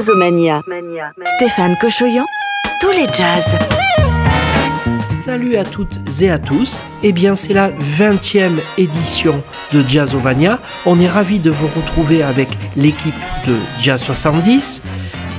[0.00, 0.62] Jazzomania.
[1.36, 2.24] Stéphane Cochoyan,
[2.80, 3.58] tous les jazz.
[5.06, 6.80] Salut à toutes et à tous.
[7.02, 9.42] Eh bien, c'est la 20e édition
[9.74, 10.58] de Jazzomania.
[10.86, 13.12] On est ravis de vous retrouver avec l'équipe
[13.46, 14.80] de Jazz 70.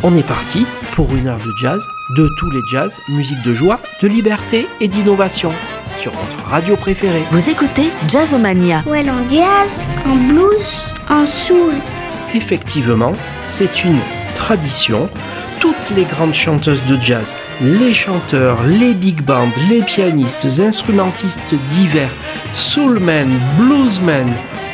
[0.04, 1.84] On est parti pour une heure de jazz,
[2.16, 5.52] de tous les jazz, musique de joie, de liberté et d'innovation
[5.98, 7.24] sur votre radio préférée.
[7.32, 8.84] Vous écoutez Jazzomania.
[8.86, 11.74] Ouais, en jazz, en blues, en soul.
[12.36, 13.14] Effectivement,
[13.48, 14.00] c'est une
[14.32, 15.10] tradition.
[15.60, 22.10] Toutes les grandes chanteuses de jazz, les chanteurs, les big bands, les pianistes, instrumentistes divers,
[22.54, 24.34] soulmen, bluesmen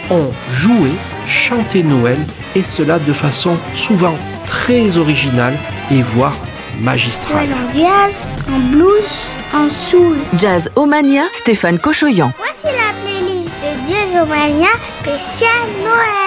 [0.09, 0.91] ont joué,
[1.27, 2.17] chanté Noël
[2.55, 4.15] et cela de façon souvent
[4.45, 5.57] très originale
[5.91, 6.37] et voire
[6.79, 7.49] magistrale.
[7.51, 10.17] En jazz, en blues, en soul.
[10.37, 12.31] Jazz Omania, Stéphane Cochoyan.
[12.37, 14.69] Voici la playlist de Jazzomania
[15.01, 15.51] spécial
[15.83, 16.26] Noël.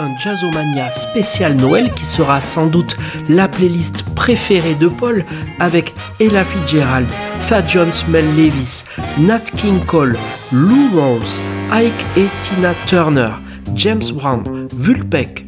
[0.00, 2.96] Un Jazzomania spécial Noël qui sera sans doute
[3.28, 5.24] la playlist préférée de Paul
[5.58, 7.08] avec Ella Fitzgerald,
[7.48, 8.84] Fat Jones, Mel Levis,
[9.18, 10.16] Nat King Cole,
[10.52, 13.30] Lou Rawls, Ike et Tina Turner,
[13.74, 15.44] James Brown, Vulpec.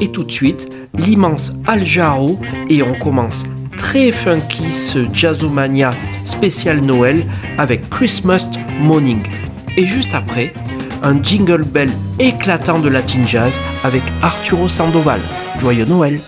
[0.00, 3.44] Et tout de suite, l'immense Al Jarreau et on commence
[3.76, 5.90] très funky ce Jazzomania
[6.24, 7.24] spécial Noël
[7.58, 8.46] avec Christmas
[8.80, 9.20] Morning.
[9.76, 10.54] Et juste après,
[11.02, 15.20] un jingle bell éclatant de latin jazz avec Arturo Sandoval.
[15.58, 16.20] Joyeux Noël!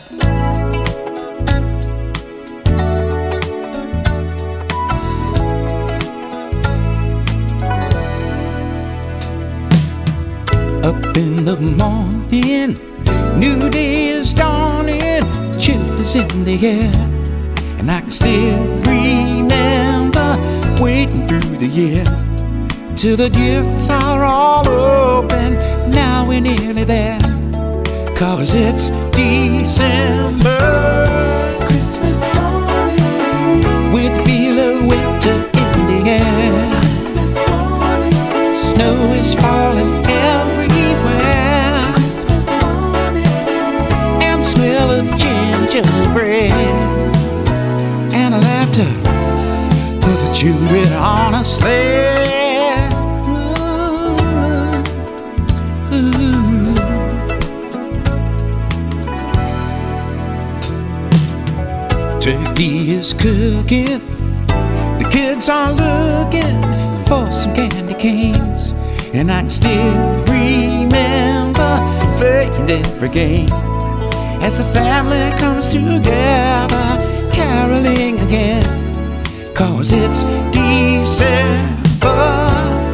[10.85, 12.77] Up in the morning,
[13.39, 15.25] new day is dawning,
[15.61, 16.91] chill is in the air,
[17.79, 20.37] and I can still remember
[20.81, 22.32] waiting through the year
[22.97, 25.55] till the gifts are all open.
[25.91, 27.19] Now we're nearly there,
[28.17, 30.59] cause it's December.
[31.67, 35.39] Christmas morning, with the feel of winter
[35.77, 36.81] in the air.
[36.81, 38.13] Christmas morning,
[38.73, 41.93] snow is falling everywhere.
[41.95, 43.27] Christmas morning,
[44.23, 46.53] and the smell of gingerbread
[48.13, 48.91] and the laughter
[50.09, 52.32] of the children on a sleigh.
[62.23, 63.99] Turkey is cooking.
[64.47, 66.63] The kids are looking
[67.05, 68.71] for some candy canes.
[69.13, 71.81] And I can still remember
[72.19, 73.51] playing every game
[74.41, 76.97] as the family comes together,
[77.33, 78.63] caroling again.
[79.53, 80.23] Cause it's
[80.53, 82.15] December.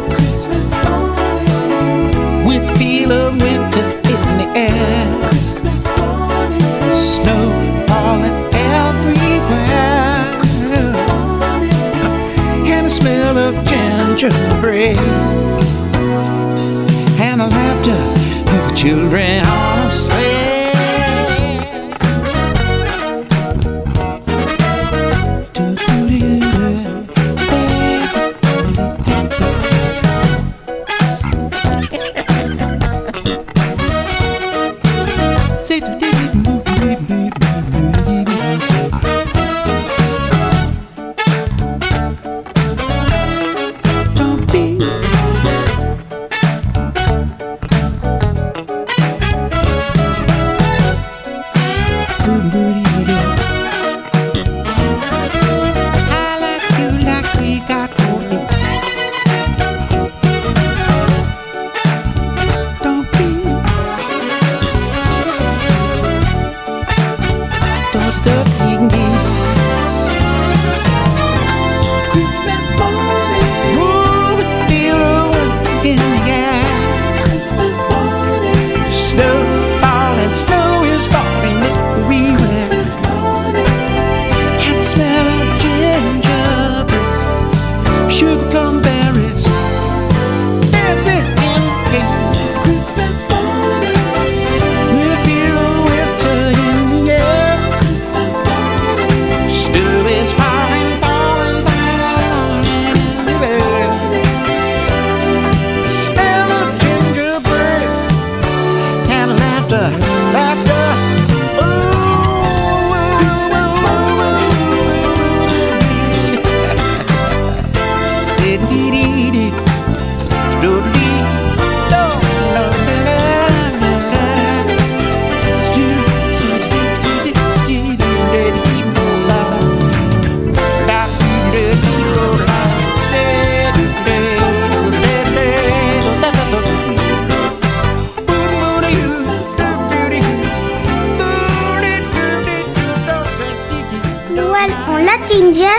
[0.09, 2.47] Christmas morning.
[2.47, 5.29] With the feel of winter in the air.
[5.29, 6.63] Christmas morning.
[7.03, 7.53] Snow
[7.89, 8.48] falling
[8.87, 10.41] everywhere.
[10.41, 11.73] Christmas morning.
[12.71, 14.97] And the smell of gingerbread.
[17.21, 18.01] And the laughter
[18.57, 20.48] of children on a sleigh.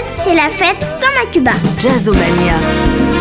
[0.10, 1.52] C'est la fête comme à Cuba.
[1.78, 3.19] Jazzomania.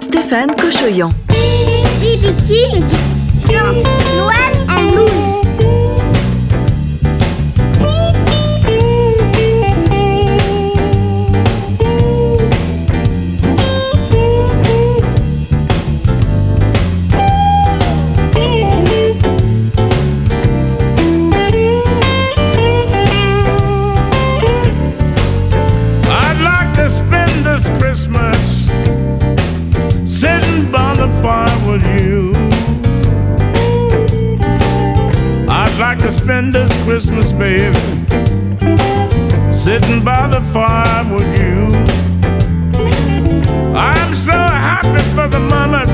[0.00, 1.10] Stéphane Cochoyan.
[39.92, 41.66] Sitting by the fire with you.
[43.74, 45.88] I'm so happy for the moment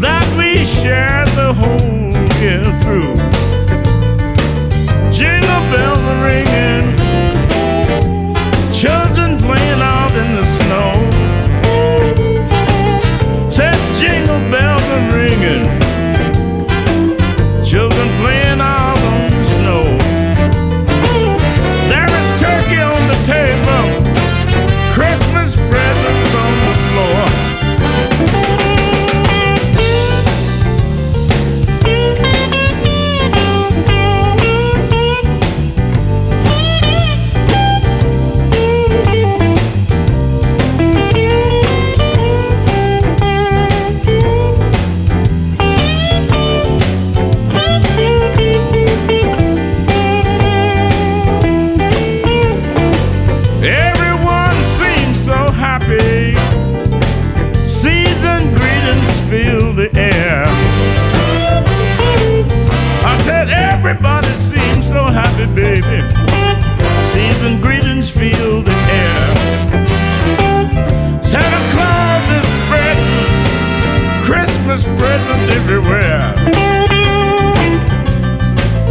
[0.00, 2.12] that we share the whole
[2.42, 3.14] year through.
[5.12, 6.87] Jingle bells are ringing.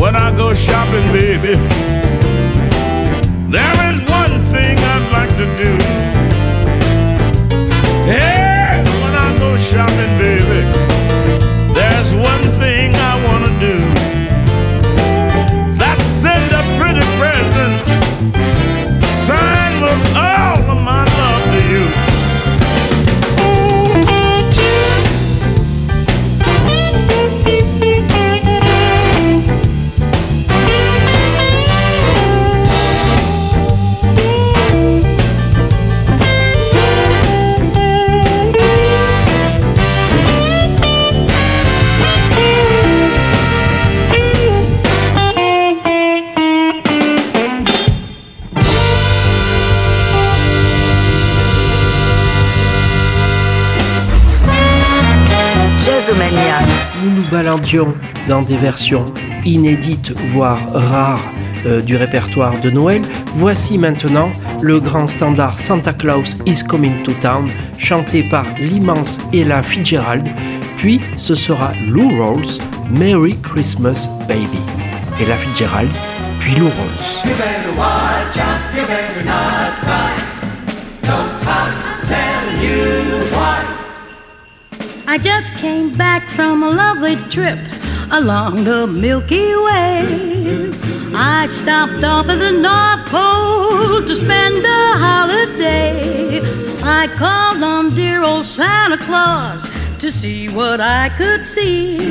[0.07, 1.55] When I go shopping, baby.
[3.51, 5.86] There is one thing I'd like to do.
[58.29, 59.13] Dans des versions
[59.45, 61.19] inédites, voire rares,
[61.65, 63.01] euh, du répertoire de Noël.
[63.35, 64.29] Voici maintenant
[64.61, 70.27] le grand standard Santa Claus is Coming to Town, chanté par l'immense Ella Fitzgerald.
[70.77, 72.59] Puis ce sera Lou Rawls,
[72.89, 74.59] Merry Christmas Baby.
[75.19, 75.91] Ella Fitzgerald,
[76.39, 77.27] puis Lou Rawls.
[85.09, 87.57] I just came back from a lovely trip
[88.11, 90.69] along the Milky Way.
[91.15, 96.41] I stopped off at the North Pole to spend a holiday.
[96.83, 99.65] I called on dear old Santa Claus
[99.99, 102.06] to see what I could see.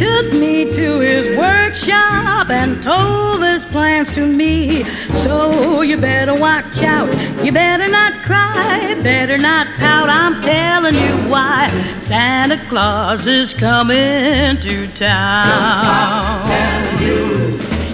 [0.00, 4.82] Took me to his workshop and told his plans to me.
[5.10, 7.12] So you better watch out,
[7.44, 10.08] you better not cry, better not pout.
[10.08, 16.46] I'm telling you why Santa Claus is coming to town.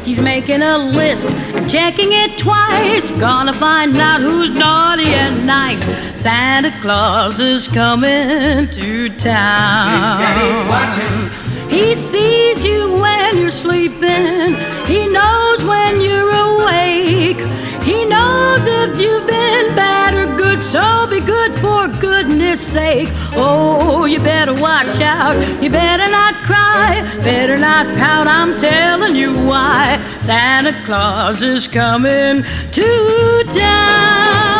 [0.04, 3.10] He's making a list and checking it twice.
[3.10, 5.86] Gonna find out who's naughty and nice.
[6.14, 10.22] Santa Claus is coming to town.
[11.76, 14.54] He sees you when you're sleeping.
[14.86, 17.36] He knows when you're awake.
[17.82, 20.64] He knows if you've been bad or good.
[20.64, 23.10] So be good for goodness sake.
[23.34, 25.36] Oh, you better watch out.
[25.62, 27.02] You better not cry.
[27.22, 28.26] Better not pout.
[28.26, 30.02] I'm telling you why.
[30.22, 32.42] Santa Claus is coming
[32.72, 34.55] to town.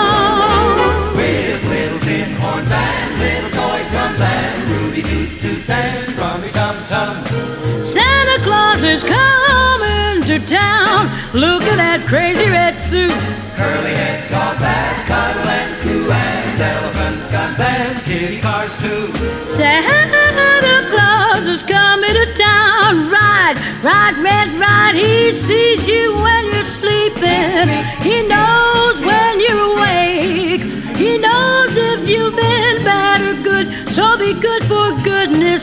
[8.82, 11.06] Is coming to to town.
[11.32, 13.14] Look at that crazy red suit.
[13.56, 19.08] Curly head calls that cuddle and coo and elephant guns and kitty cars too.
[19.46, 23.08] Santa Claus is coming to town.
[23.08, 24.94] Ride, ride, red, ride.
[24.94, 27.70] He sees you when you're sleeping.
[28.04, 30.64] He knows when you're awake.
[30.96, 33.88] He knows if you've been bad or good.
[33.88, 34.85] So be good for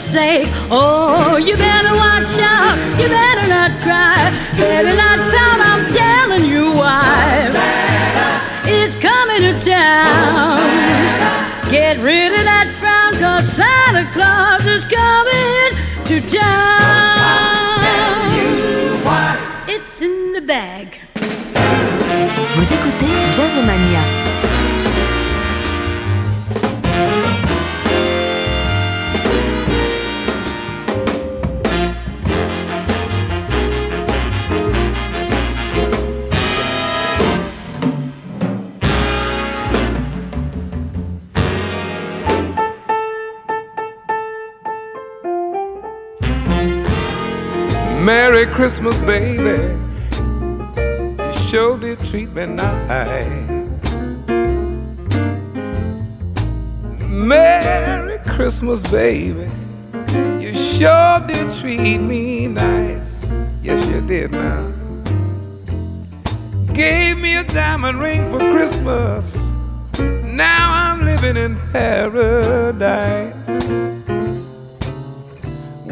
[0.04, 0.50] sake.
[0.70, 2.76] Oh, you better watch out.
[3.00, 4.20] You better not cry.
[4.58, 5.60] Better not pout.
[5.72, 7.48] I'm telling you why.
[7.52, 10.60] Santa is coming to town.
[11.72, 15.72] Get rid of that frown, cause Santa Claus is coming
[16.10, 17.64] to town.
[19.68, 21.00] It's in the bag.
[22.56, 24.13] Vous écoutez Jazzomania.
[48.04, 49.80] Merry Christmas, baby.
[51.24, 53.48] You sure did treat me nice.
[57.08, 59.50] Merry Christmas, baby.
[60.38, 63.26] You sure did treat me nice.
[63.64, 64.74] Yes, you did now.
[66.74, 69.54] Gave me a diamond ring for Christmas.
[70.26, 73.43] Now I'm living in paradise.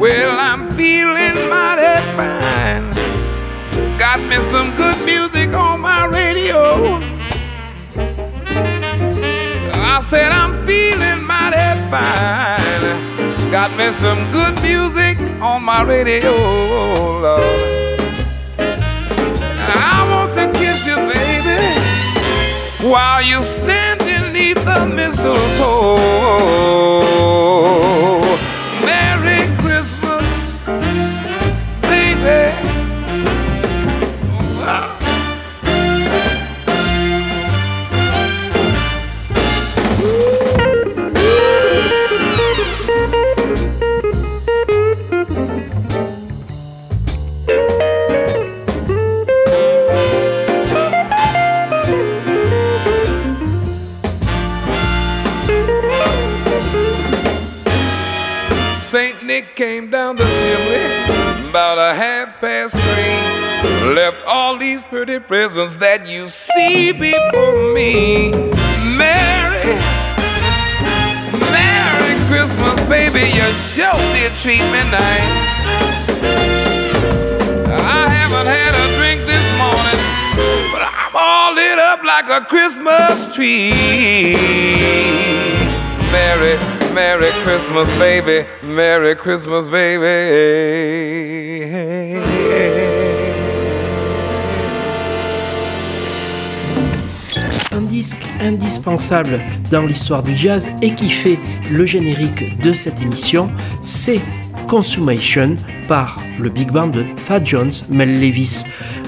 [0.02, 2.90] Well, I'm feeling mighty fine.
[4.00, 6.98] Got me some good music on my radio.
[9.76, 13.52] I said I'm feeling mighty fine.
[13.52, 16.32] Got me some good music on my radio,
[17.22, 18.02] Lord.
[18.58, 21.78] I want to kiss you, baby,
[22.90, 26.42] while you're standing neath the mistletoe.
[63.82, 68.30] Left all these pretty presents that you see before me.
[68.96, 69.74] Merry,
[71.50, 73.26] Merry Christmas, baby.
[73.34, 75.66] You sure did treat me nice.
[77.74, 79.98] I haven't had a drink this morning,
[80.72, 84.38] but I'm all lit up like a Christmas tree.
[86.12, 86.56] Merry,
[86.94, 88.48] Merry Christmas, baby.
[88.62, 91.51] Merry Christmas, baby.
[98.42, 99.40] Indispensable
[99.72, 101.38] dans l'histoire du jazz et qui fait
[101.72, 103.48] le générique de cette émission,
[103.82, 104.20] c'est
[104.68, 105.58] Consumation
[105.90, 108.64] par le big band de Fat Jones, Mel Levis.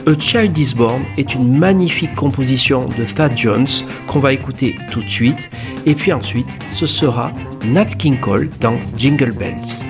[0.05, 3.67] A Child is Born est une magnifique composition de Fat Jones
[4.05, 5.49] qu'on va écouter tout de suite.
[5.85, 7.31] Et puis ensuite, ce sera
[7.65, 9.85] Nat King Cole dans Jingle Bells.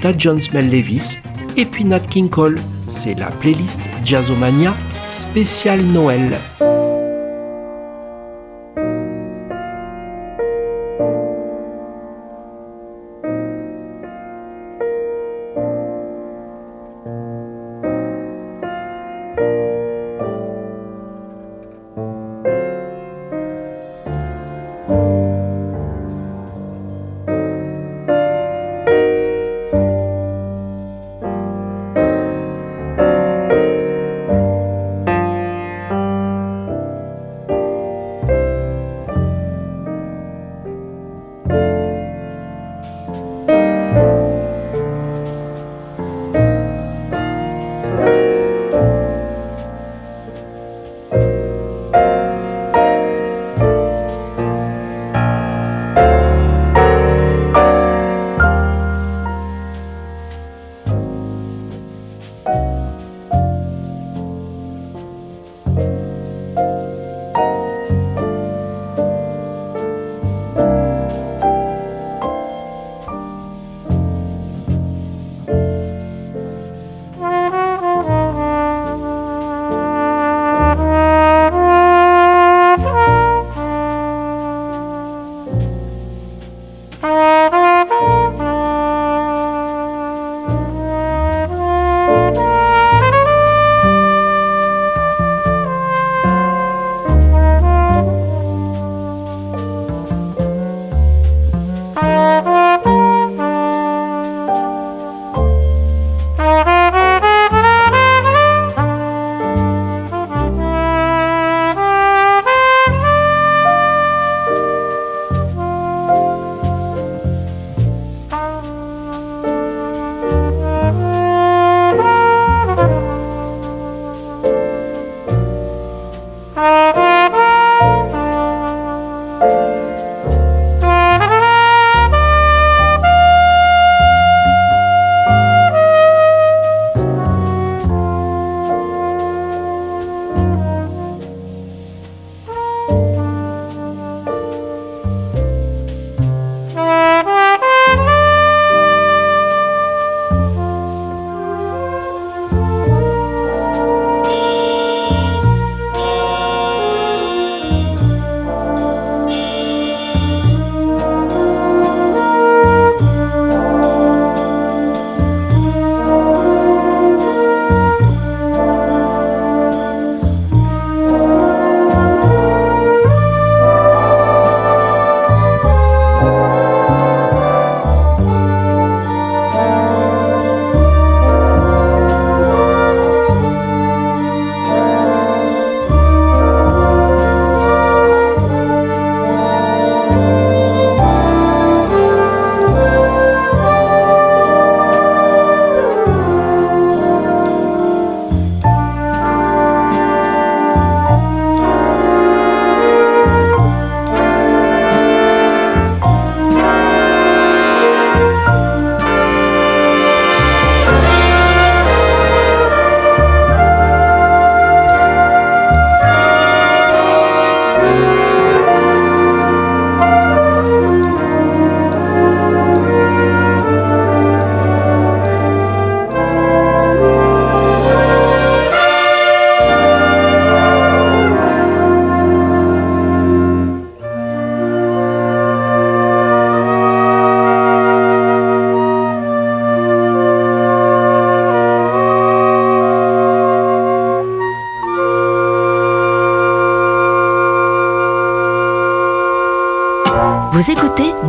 [0.00, 1.18] Fat Jones, Mel Levis
[1.58, 2.58] et puis Nat King Cole.
[2.88, 4.74] C'est la playlist Jazzomania
[5.10, 6.38] spéciale Noël.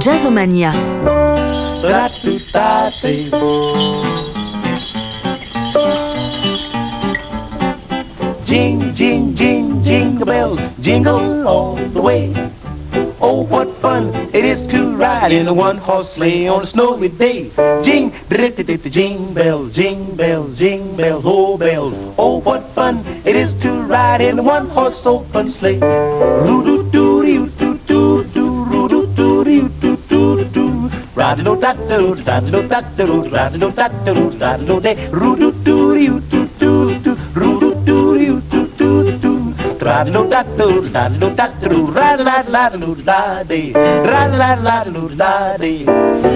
[0.02, 0.72] Jazzomania.
[8.44, 12.34] Jing, jing, jing, jingle bells, jingle all the way.
[13.22, 17.52] Oh, what fun it is to ride in a one-horse sleigh on a snowy day.
[17.84, 18.12] Jing,
[18.90, 21.94] jing bells, jing bells, jing bells, oh bells.
[22.18, 25.80] Oh, what fun it is to ride in a one-horse open sleigh.
[25.80, 26.90] Roo
[31.22, 36.50] Radlo da do, radlo da do, radlo da do, radlo de, rudu do you do
[36.58, 42.16] do do, rudu do you do do do, radlo da do, radlo da do, ra
[42.16, 45.86] la la lu la de, ra la la lu la de,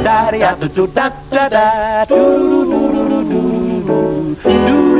[0.03, 4.94] da da do da da da, do do do do do do do.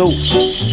[0.00, 0.10] Snow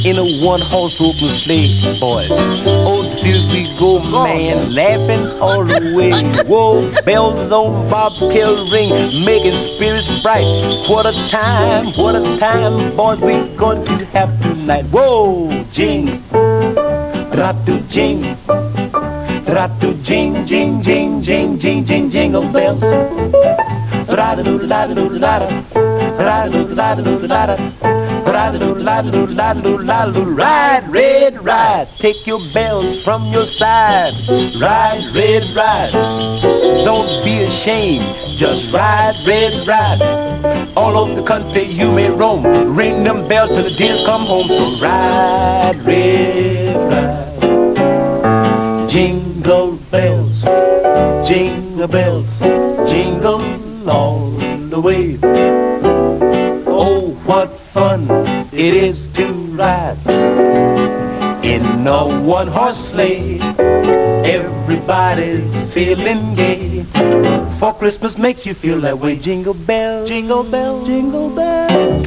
[0.06, 2.30] in a one-horse open sleigh, boys.
[2.32, 6.12] Oh, the we go, man, laughing all the way.
[6.48, 10.46] Whoa, bells on bobtail ring, making spirits bright.
[10.88, 14.86] What a time, what a time, boys, we going to have tonight.
[14.86, 16.22] Whoa, jing,
[17.36, 18.22] ratu jing,
[19.46, 22.82] ratu jing, jing, jing, jing, jing, jing, jingle bells.
[24.08, 25.48] Ra-da-doo-da-da-doo-da-da.
[25.76, 26.18] Ra-da-doo-da-da-doo-da-da.
[26.24, 27.97] Ra-da-doo-da-da-doo-da-da-doo-da-da.
[30.38, 31.88] Ride, red, ride.
[31.98, 34.14] Take your bells from your side.
[34.60, 35.94] Ride, red, ride.
[36.84, 38.38] Don't be ashamed.
[38.38, 40.02] Just ride, red, ride.
[40.76, 42.44] All over the country you may roam.
[42.76, 44.50] Ring them bells till the deers come home.
[44.50, 48.90] So ride, red, ride.
[48.90, 50.42] Jingle bells,
[51.28, 52.40] jingle bells,
[52.90, 54.32] jingle all
[54.70, 55.18] the way.
[61.96, 63.40] One-horse sleigh.
[64.26, 66.84] Everybody's feeling gay.
[67.60, 69.16] For Christmas makes you feel that way.
[69.16, 72.04] Jingle bell, jingle bell, jingle bell.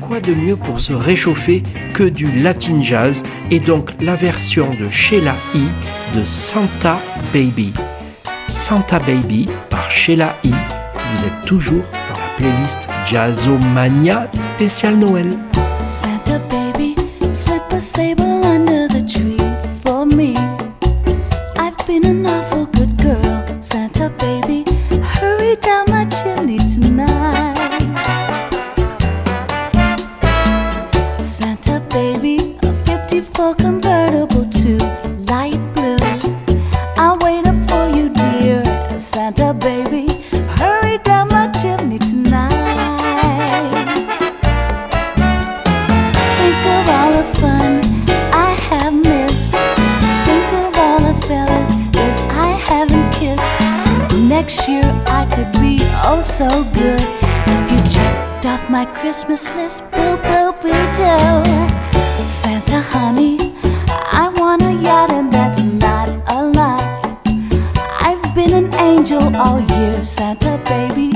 [0.00, 1.62] Quoi de mieux pour se réchauffer
[1.94, 5.58] que du latin jazz et donc la version de Sheila E.
[6.16, 6.98] de Santa
[7.32, 7.72] Baby?
[8.48, 10.50] Santa Baby par Sheila E.
[10.50, 15.28] Vous êtes toujours dans la playlist Jazzomania spécial Noël.
[15.88, 16.65] Santa baby,
[17.76, 19.36] a sable under the tree
[19.82, 20.45] for me.
[56.36, 59.82] So good if you checked off my Christmas list.
[59.90, 61.16] Boo boo be do.
[62.22, 63.38] Santa honey,
[64.12, 67.18] I want a yacht and that's not a lie.
[68.02, 71.15] I've been an angel all year, Santa baby.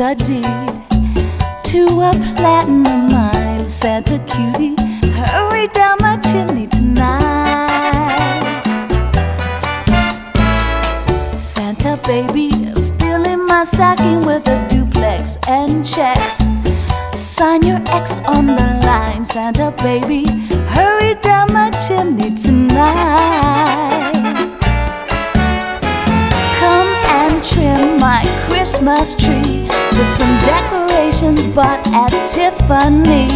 [0.00, 3.68] The deed to a platinum mine.
[3.68, 4.74] Santa cutie,
[5.12, 7.60] hurry down my chimney tonight.
[11.36, 12.48] Santa baby,
[12.98, 16.38] filling my stocking with a duplex and checks.
[17.12, 20.24] Sign your X on the line, Santa baby.
[20.72, 24.12] Hurry down my chimney tonight.
[26.58, 29.59] Come and trim my Christmas tree
[29.96, 33.28] with some decorations bought at Tiffany.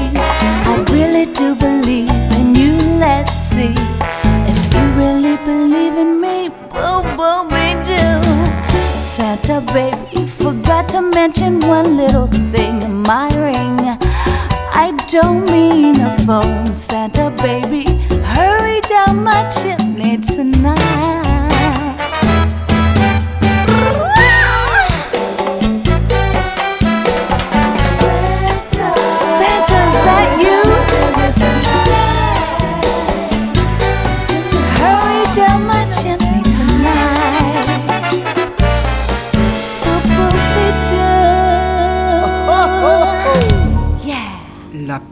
[0.70, 2.76] I really do believe in you.
[2.98, 3.74] Let's see
[4.50, 6.48] if you really believe in me.
[6.70, 8.04] Boo boo we do.
[8.96, 13.78] Santa baby, you forgot to mention one little thing my ring.
[14.76, 17.84] I don't mean a phone, Santa baby.
[18.34, 21.23] Hurry down my chimney tonight.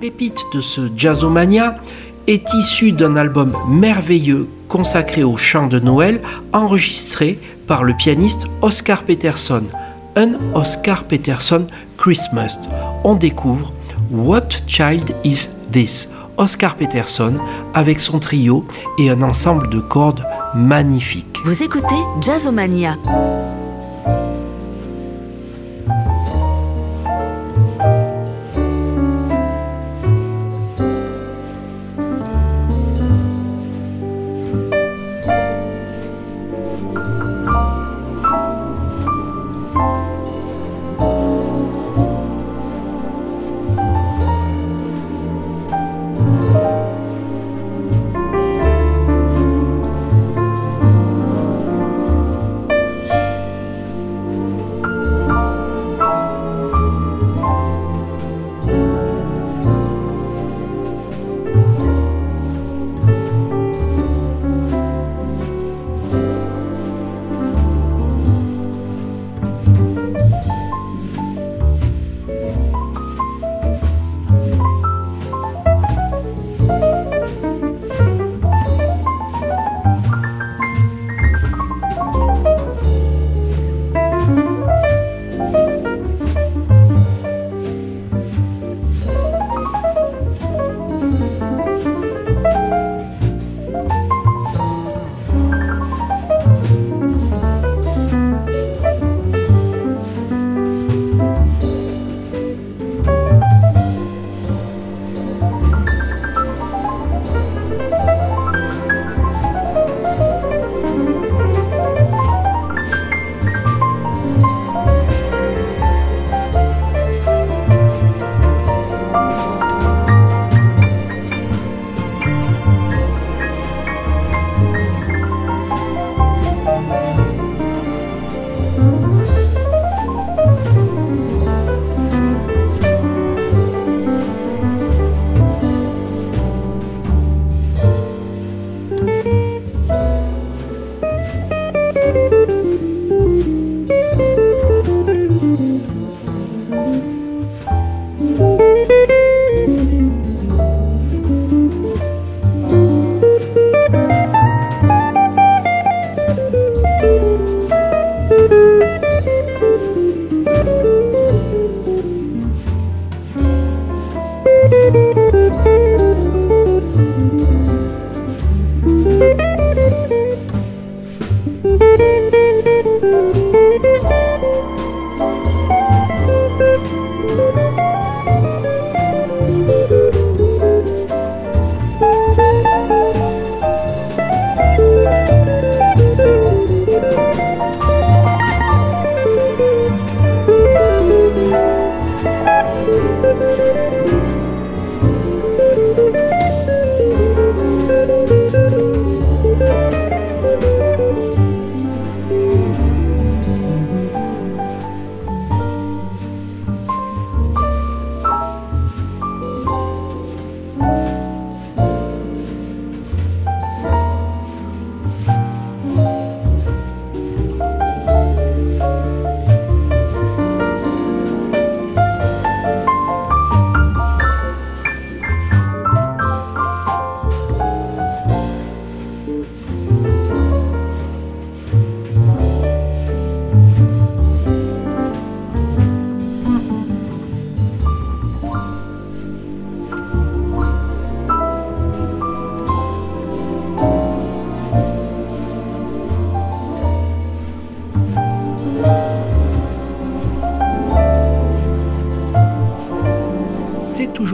[0.03, 1.77] Pépite de ce Jazzomania
[2.27, 6.21] est issue d'un album merveilleux consacré au chant de Noël
[6.53, 7.39] enregistré
[7.69, 9.63] par le pianiste Oscar Peterson,
[10.17, 12.59] un Oscar Peterson Christmas.
[13.05, 13.73] On découvre
[14.11, 16.09] What Child Is This?
[16.37, 17.35] Oscar Peterson
[17.73, 18.67] avec son trio
[18.99, 21.39] et un ensemble de cordes magnifiques.
[21.45, 22.97] Vous écoutez Jazzomania.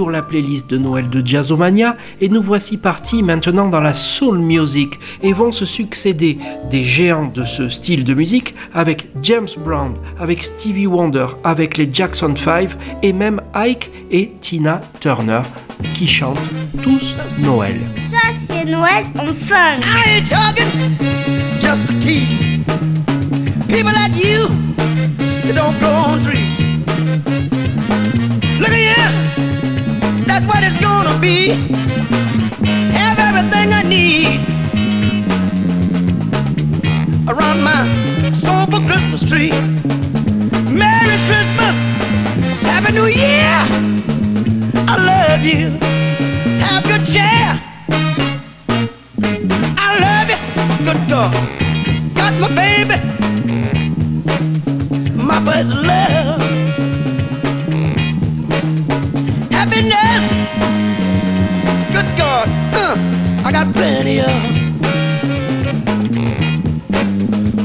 [0.06, 4.98] La playlist de Noël de Jazzomania et nous voici partis maintenant dans la soul music
[5.22, 6.38] et vont se succéder
[6.70, 11.90] des géants de ce style de musique avec James Brown, avec Stevie Wonder, avec les
[11.92, 12.70] Jackson 5
[13.02, 15.42] et même Ike et Tina Turner
[15.94, 16.38] qui chantent
[16.82, 17.80] tous Noël.
[18.10, 19.80] Ça c'est Noël en fun.
[19.82, 20.68] I ain't talking
[21.60, 22.46] just a tease.
[23.68, 24.48] People like you,
[25.42, 26.57] they don't grow on trees.
[30.38, 31.48] That's what it's gonna be.
[32.92, 34.38] Have everything I need
[37.28, 37.82] around my
[38.34, 39.50] sober Christmas tree.
[40.70, 41.76] Merry Christmas,
[42.62, 43.66] Happy New Year.
[44.86, 45.70] I love you.
[46.62, 47.50] Have good cheer.
[49.76, 50.38] I love you.
[50.84, 51.34] Good God.
[52.14, 52.96] Got my baby.
[55.16, 56.47] My first love.
[62.18, 62.48] God.
[62.74, 62.96] Uh,
[63.46, 64.26] I got plenty of.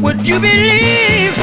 [0.04, 1.34] Would you believe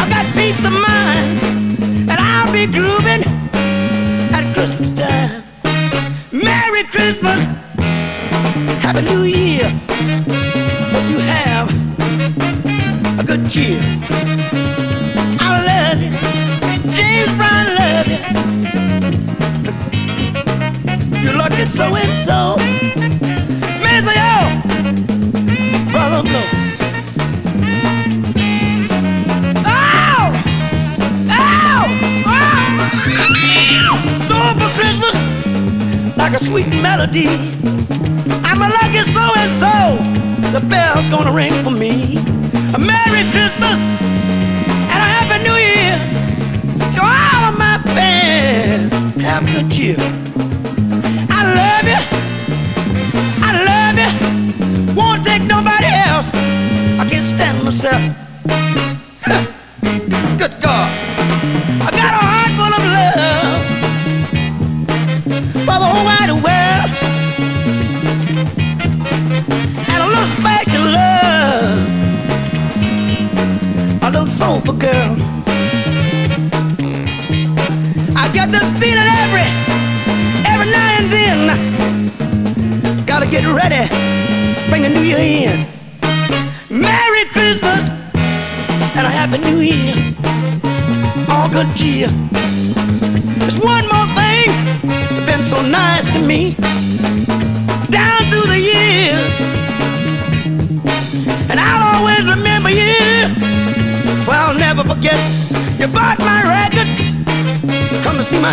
[0.00, 3.22] I got peace of mind and I'll be grooving
[4.32, 5.44] at Christmas time?
[6.32, 7.44] Merry Christmas,
[8.80, 9.68] Happy New Year.
[10.92, 11.68] Hope you have
[13.20, 14.27] a good cheer.
[21.78, 22.56] So and so.
[23.84, 24.44] Miss you, oh,
[25.92, 26.46] brother blow.
[29.64, 30.32] Ow!
[30.34, 31.86] Oh, Ow!
[32.26, 32.42] Oh,
[33.14, 33.94] Ow!
[34.26, 35.16] Soul for Christmas,
[36.16, 37.28] like a sweet melody.
[38.42, 39.74] I'm a lucky so and so.
[40.50, 42.16] The bell's gonna ring for me.
[42.74, 43.78] A Merry Christmas
[44.92, 46.00] and a Happy New Year
[46.94, 49.22] to all of my fans.
[49.22, 50.27] Have good cheer.
[51.94, 53.44] I love you.
[53.44, 54.94] I love you.
[54.94, 56.30] Won't take nobody else.
[57.00, 58.87] I can't stand myself.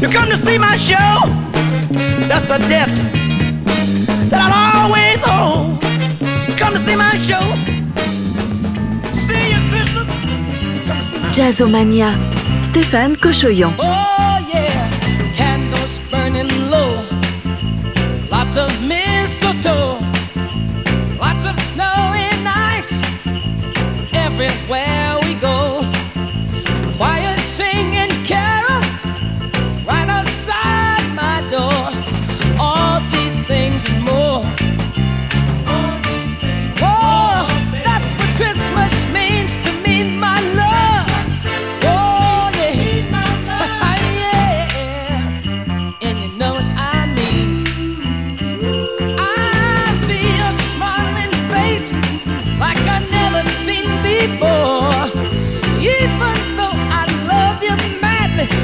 [0.00, 1.26] You come to see my show.
[2.28, 2.94] That's a debt
[4.30, 5.78] that I'll always owe.
[6.56, 7.40] Come to see my show.
[9.14, 10.06] See you Christmas.
[10.06, 12.14] Come to see my Jazzomania.
[12.62, 13.72] Stéphane Cochoyan.
[13.78, 14.88] Oh yeah,
[15.34, 17.02] candles burning low,
[18.30, 19.98] lots of mistletoe,
[24.42, 25.19] everywhere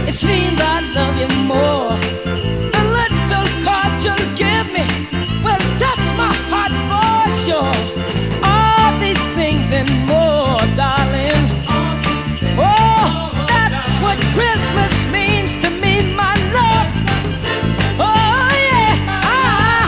[0.08, 1.92] it seems I love you more.
[2.74, 4.84] The little card you'll give me
[5.44, 7.76] will touch my heart for sure.
[8.42, 11.42] All these things and more, darling.
[12.58, 16.92] Oh, that's what Christmas means to me, my love.
[17.98, 19.86] Oh yeah, I,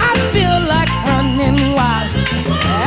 [0.00, 2.10] I feel like running wild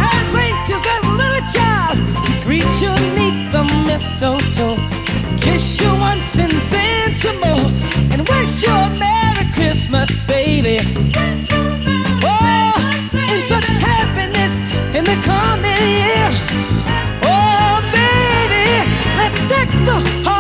[0.02, 4.76] as anxious as a little child to greet you neath the mistletoe,
[5.60, 7.70] kiss you once and more,
[8.12, 10.80] and wish you a Merry Christmas, baby.
[12.24, 12.76] Oh,
[13.34, 14.58] in such happiness
[14.96, 16.30] in the coming year.
[17.24, 18.68] Oh, baby,
[19.18, 20.39] let's deck the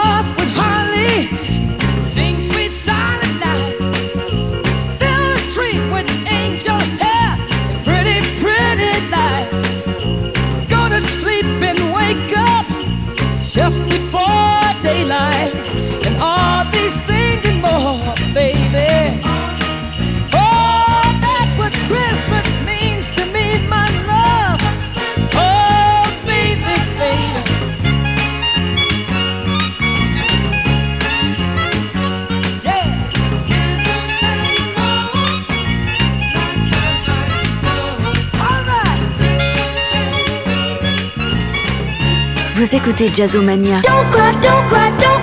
[42.79, 43.81] écoutez Jazzomania.
[43.81, 45.18] Don't cry, don't cry, don't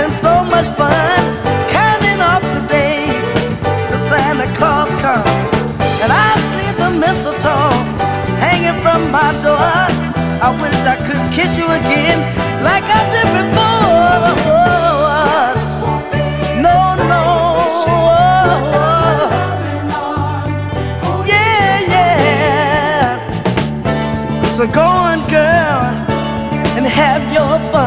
[0.00, 1.20] having so much fun,
[1.68, 3.24] counting off the days
[3.88, 5.28] till Santa Claus comes.
[6.02, 7.74] And I see the mistletoe
[8.40, 9.88] hanging from my door.
[10.40, 12.18] I wish I could kiss you again
[12.62, 13.68] like I did before.
[16.64, 16.76] No,
[17.12, 17.22] no.
[21.26, 23.18] Yeah, yeah.
[24.56, 25.80] So go on, girl,
[26.76, 27.79] and have your fun.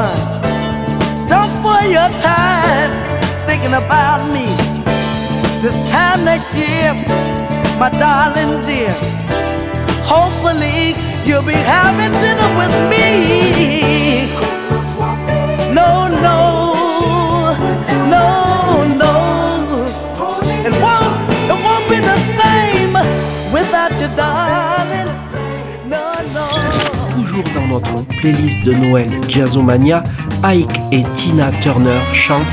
[27.16, 30.04] Toujours dans notre playlist de Noël Jazzomania,
[30.44, 32.46] Ike et Tina Turner chantent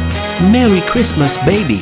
[0.52, 1.80] Merry Christmas Baby.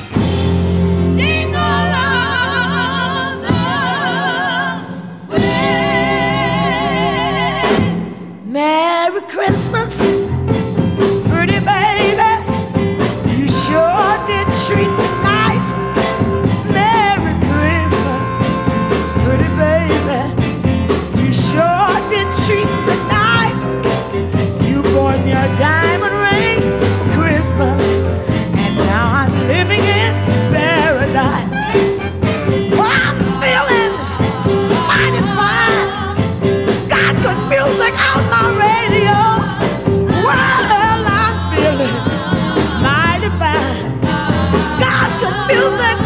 [45.49, 45.97] Music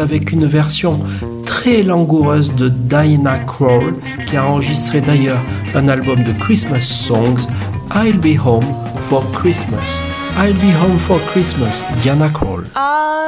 [0.00, 0.98] avec une version
[1.44, 3.94] très langoureuse de Diana Krall,
[4.26, 5.40] qui a enregistré d'ailleurs
[5.74, 7.46] un album de Christmas songs,
[7.94, 8.64] I'll Be Home
[9.02, 10.02] for Christmas.
[10.38, 12.64] I'll Be Home for Christmas, Diana Krall.
[12.74, 13.19] I'll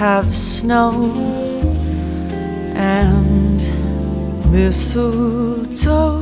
[0.00, 1.12] have snow
[2.74, 3.60] and
[4.50, 6.19] mistletoe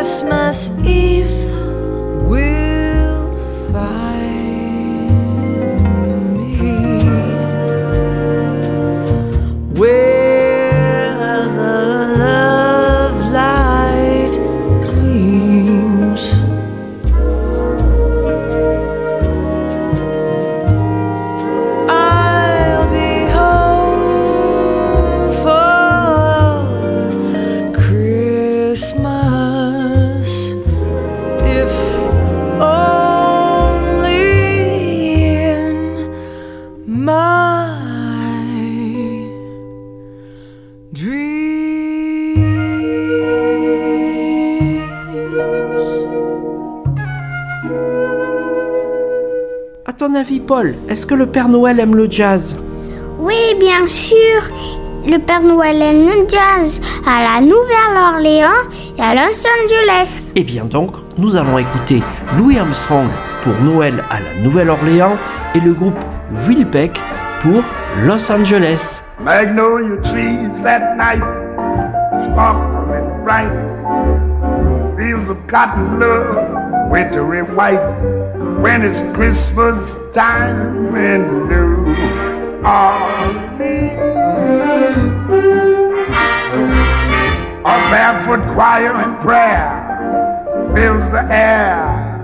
[0.00, 1.39] Christmas Eve.
[50.50, 52.60] Paul, est-ce que le Père Noël aime le jazz?
[53.20, 54.42] Oui, bien sûr.
[55.06, 60.32] Le Père Noël aime le jazz à la Nouvelle-Orléans et à Los Angeles.
[60.34, 62.02] Eh bien donc, nous allons écouter
[62.36, 63.06] Louis Armstrong
[63.42, 65.16] pour Noël à la Nouvelle-Orléans
[65.54, 65.94] et le groupe
[66.34, 67.00] Wilbeck
[67.42, 67.62] pour
[68.04, 69.04] Los Angeles.
[69.20, 71.22] Magnolia trees at night
[72.24, 73.52] sparkle and bright.
[74.98, 78.19] Fields of cotton love, wintry white.
[78.60, 81.94] When it's Christmas time in New
[82.62, 83.98] Orleans.
[87.64, 92.20] A barefoot choir and prayer fills the air.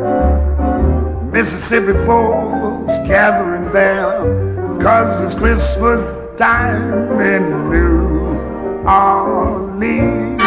[1.33, 6.01] Mississippi folks gathering there, cause it's Christmas
[6.39, 10.43] time in New Orleans.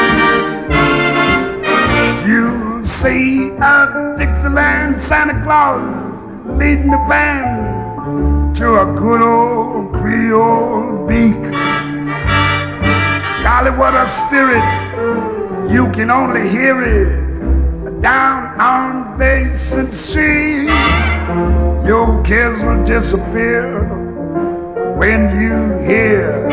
[2.28, 4.16] You see a
[4.50, 11.40] Dixieland Santa Claus leading the band to a good old Creole beak.
[13.44, 14.64] Golly, what a spirit!
[15.72, 20.70] You can only hear it down on Basin Street.
[21.86, 23.84] Your kids will disappear
[24.98, 26.50] when you hear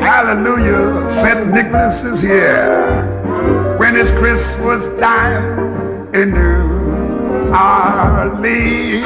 [0.00, 1.48] Hallelujah, St.
[1.48, 3.76] Nicholas is here.
[3.78, 5.71] When it's Christmas time
[6.14, 9.02] in New Orleans.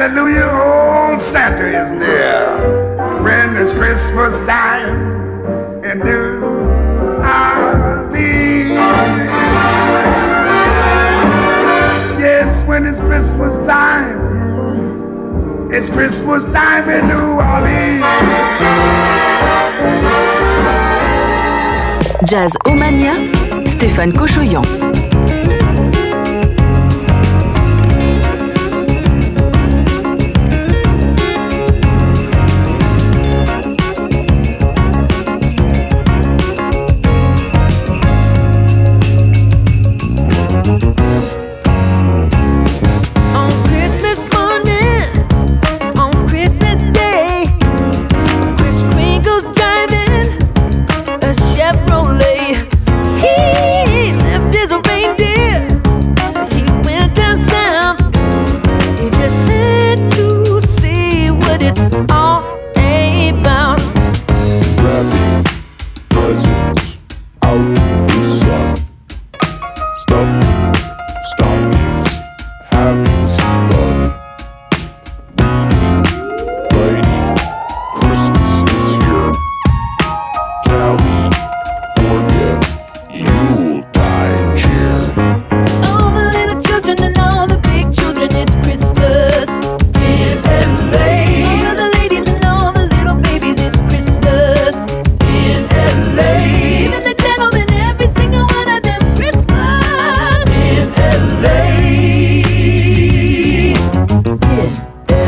[0.00, 3.20] Hallelujah, old Santa is near.
[3.22, 6.40] When it's Christmas time in New
[7.20, 8.16] Orleans.
[12.18, 15.70] Yes, when it's Christmas time.
[15.70, 18.02] It's Christmas time in New Orleans.
[22.24, 23.12] Jazzomania,
[23.66, 25.09] Stéphane Cochoyan.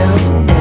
[0.03, 0.52] Yeah.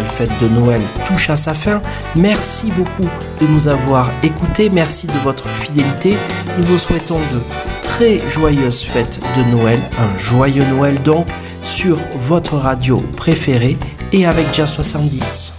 [0.00, 1.80] fête de Noël touche à sa fin.
[2.16, 3.08] Merci beaucoup
[3.40, 6.16] de nous avoir écoutés, merci de votre fidélité.
[6.58, 7.40] Nous vous souhaitons de
[7.82, 11.26] très joyeuses fêtes de Noël, un joyeux Noël donc,
[11.62, 13.76] sur votre radio préférée
[14.12, 15.54] et avec Jazz 70.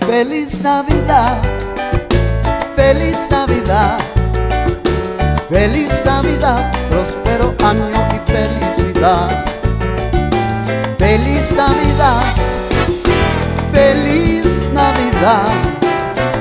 [0.00, 0.62] Feliz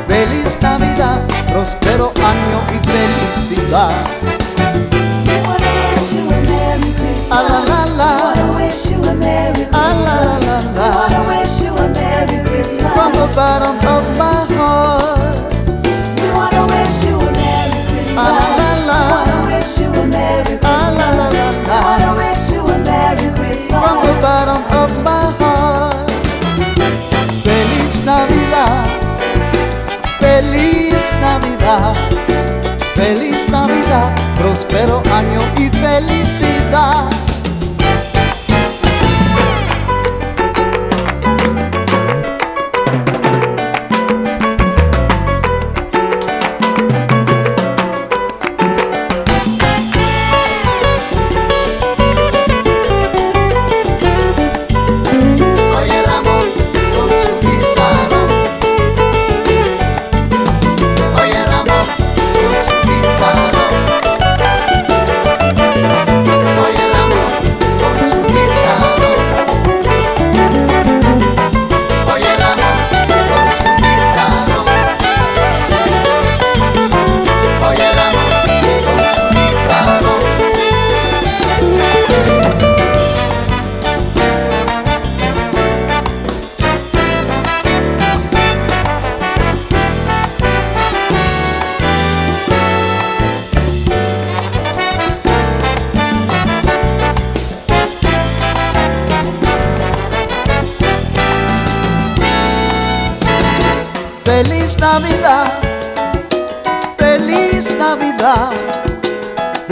[0.07, 1.19] Feliz Navidad,
[1.51, 3.91] próspero año y felicidad.
[7.29, 8.33] A la la la,
[14.17, 14.28] a.
[35.19, 37.28] engaño y felicidad.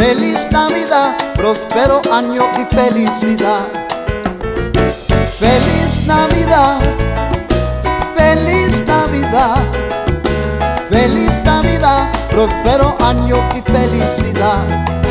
[0.08, 3.68] Feliz Navidad, próspero año y felicidad.
[5.38, 6.80] Feliz Navidad,
[8.16, 9.58] feliz Navidad,
[10.90, 15.07] feliz Navidad, próspero año y felicidad.